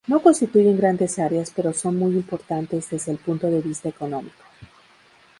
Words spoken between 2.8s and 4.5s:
desde el punto de vista económico.